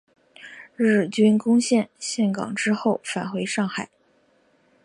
[0.75, 3.87] 日军攻陷陷港之后返回上海。